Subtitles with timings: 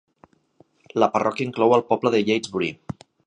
[1.03, 2.73] La parròquia inclou el poble de Yatesbury.